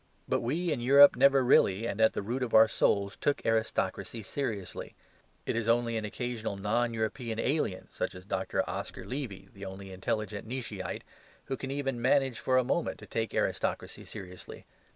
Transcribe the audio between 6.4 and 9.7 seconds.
non European alien (such as Dr. Oscar Levy, the